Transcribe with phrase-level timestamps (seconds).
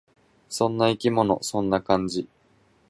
[0.49, 1.43] そんな生き物。
[1.43, 2.27] そんな感じ。